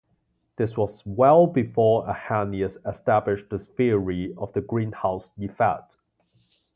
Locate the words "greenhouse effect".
4.61-5.97